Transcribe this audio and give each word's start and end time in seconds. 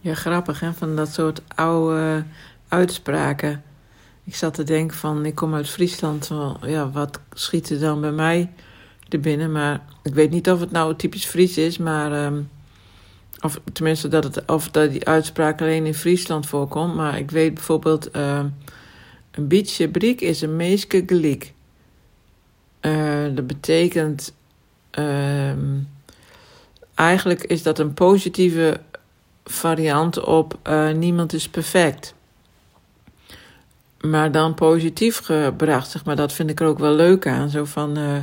Ja, 0.00 0.14
grappig 0.14 0.60
hè, 0.60 0.72
van 0.72 0.96
dat 0.96 1.12
soort 1.12 1.42
oude 1.54 2.24
uitspraken. 2.68 3.62
Ik 4.24 4.34
zat 4.34 4.54
te 4.54 4.64
denken 4.64 4.96
van, 4.96 5.24
ik 5.24 5.34
kom 5.34 5.54
uit 5.54 5.68
Friesland, 5.68 6.30
ja, 6.62 6.90
wat 6.90 7.20
schiet 7.32 7.70
er 7.70 7.78
dan 7.78 8.00
bij 8.00 8.12
mij 8.12 8.52
er 9.08 9.20
binnen? 9.20 9.52
Maar 9.52 9.82
ik 10.02 10.14
weet 10.14 10.30
niet 10.30 10.50
of 10.50 10.60
het 10.60 10.70
nou 10.70 10.96
typisch 10.96 11.26
Fries 11.26 11.58
is, 11.58 11.78
maar... 11.78 12.12
ehm, 12.12 12.40
of 13.40 13.60
tenminste, 13.72 14.08
dat, 14.08 14.24
het, 14.24 14.50
of 14.50 14.70
dat 14.70 14.90
die 14.90 15.06
uitspraak 15.06 15.60
alleen 15.60 15.86
in 15.86 15.94
Friesland 15.94 16.46
voorkomt. 16.46 16.94
Maar 16.94 17.18
ik 17.18 17.30
weet 17.30 17.54
bijvoorbeeld, 17.54 18.10
ehm, 18.10 18.48
een 19.30 19.48
beetje 19.48 19.88
briek 19.88 20.20
is 20.20 20.40
een 20.40 20.56
meeske 20.56 21.02
gelijk. 21.06 21.52
Eh, 22.80 23.24
dat 23.34 23.46
betekent, 23.46 24.34
ehm, 24.90 25.78
eigenlijk 26.94 27.42
is 27.44 27.62
dat 27.62 27.78
een 27.78 27.94
positieve 27.94 28.80
variant 29.46 30.24
op 30.24 30.58
eh, 30.62 30.90
niemand 30.90 31.32
is 31.32 31.48
perfect. 31.48 32.14
Maar 34.00 34.32
dan 34.32 34.54
positief 34.54 35.18
gebracht, 35.18 35.90
zeg 35.90 36.04
maar. 36.04 36.16
Dat 36.16 36.32
vind 36.32 36.50
ik 36.50 36.60
er 36.60 36.66
ook 36.66 36.78
wel 36.78 36.94
leuk 36.94 37.26
aan. 37.26 37.50
Zo 37.50 37.64
van, 37.64 37.96
eh, 37.96 38.16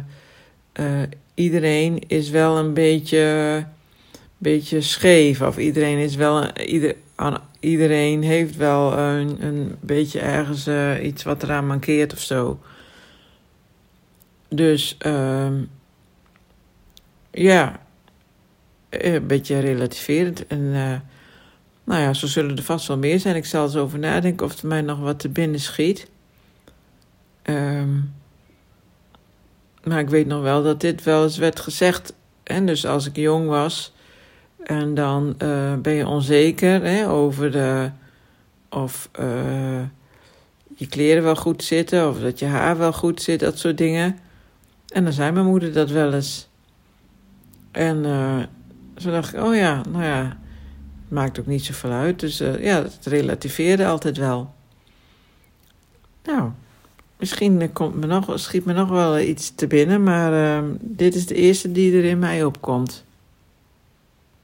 eh, 0.72 1.10
iedereen 1.34 2.08
is 2.08 2.30
wel 2.30 2.58
een 2.58 2.74
beetje, 2.74 3.66
beetje 4.38 4.82
scheef. 4.82 5.42
Of 5.42 5.58
iedereen 5.58 5.98
is 5.98 6.16
wel, 6.16 6.58
ieder, 6.58 6.96
aan, 7.16 7.42
iedereen 7.60 8.24
heeft 8.24 8.56
wel 8.56 8.98
een, 8.98 9.44
een 9.46 9.76
beetje 9.80 10.20
ergens 10.20 10.68
iets 11.02 11.24
wat 11.24 11.44
eraan 11.44 11.68
mankeert 11.68 12.14
of 12.14 12.20
zo. 12.20 12.60
Dus, 14.50 14.96
ehm, 15.00 15.64
ja, 17.32 17.83
een 18.98 19.28
beetje 19.28 19.60
relativerend. 19.60 20.48
En 20.48 20.72
eh, 20.74 20.96
nou 21.84 22.02
ja, 22.02 22.14
zo 22.14 22.28
zullen 22.28 22.58
er 22.58 22.64
vast 22.64 22.88
wel 22.88 22.98
meer 22.98 23.20
zijn. 23.20 23.36
Ik 23.36 23.46
zal 23.46 23.64
eens 23.64 23.76
over 23.76 24.00
nadenken 24.00 24.46
of 24.46 24.62
er 24.62 24.68
mij 24.68 24.82
nog 24.82 25.00
wat 25.00 25.20
te 25.20 25.30
binnen 25.30 25.60
schiet. 25.60 26.08
Ehm, 27.42 28.00
maar 29.84 30.00
ik 30.00 30.10
weet 30.10 30.28
nog 30.28 30.42
wel 30.42 30.64
dat 30.64 30.82
dit 30.82 31.04
wel 31.04 31.24
eens 31.24 31.38
werd 31.38 31.60
gezegd. 31.60 32.14
En 32.44 32.66
dus 32.66 32.86
als 32.86 33.06
ik 33.06 33.16
jong 33.16 33.48
was. 33.48 33.94
En 34.64 34.94
dan 34.94 35.36
eh, 35.38 35.76
ben 35.76 35.94
je 35.94 36.08
onzeker 36.08 36.84
hè, 36.84 37.10
over 37.10 37.52
de, 37.52 37.90
of 38.70 39.10
eh, 39.12 39.82
je 40.76 40.88
kleren 40.88 41.24
wel 41.24 41.36
goed 41.36 41.64
zitten. 41.64 42.10
Of 42.10 42.20
dat 42.20 42.40
je 42.40 42.46
haar 42.46 42.78
wel 42.78 42.94
goed 42.94 43.22
zit. 43.22 43.40
Dat 43.40 43.58
soort 43.58 43.78
dingen. 43.78 44.20
En 44.88 45.04
dan 45.04 45.14
zei 45.14 45.32
mijn 45.32 45.46
moeder 45.46 45.74
dat 45.74 45.90
wel 45.90 46.14
eens. 46.14 46.48
En 47.72 48.04
uh, 48.04 48.44
zo 49.04 49.12
dacht 49.12 49.34
oh 49.34 49.56
ja, 49.56 49.82
nou 49.90 50.04
ja 50.04 50.38
maakt 51.08 51.40
ook 51.40 51.46
niet 51.46 51.66
zoveel 51.66 51.92
uit. 51.92 52.20
Dus 52.20 52.42
uh, 52.42 52.64
ja, 52.64 52.82
het 52.82 53.06
relativeerde 53.06 53.86
altijd 53.86 54.18
wel. 54.18 54.54
Nou, 56.24 56.50
misschien 57.20 57.74
komt 57.74 57.96
me 57.96 58.06
nog, 58.06 58.40
schiet 58.40 58.66
me 58.66 58.74
nog 58.74 58.90
wel 58.90 59.20
iets 59.20 59.56
te 59.56 59.68
binnen, 59.68 60.04
maar 60.04 60.64
uh, 60.64 60.70
dit 60.82 61.16
is 61.16 61.26
de 61.26 61.36
eerste 61.36 61.72
die 61.72 61.98
er 61.98 62.04
in 62.04 62.20
mij 62.20 62.44
opkomt. 62.44 63.04